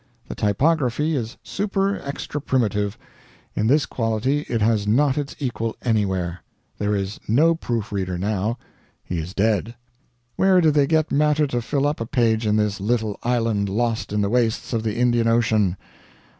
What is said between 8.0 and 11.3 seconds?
now; he is dead. "Where do they get